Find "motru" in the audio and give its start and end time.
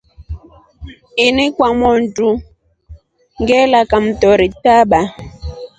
1.81-2.31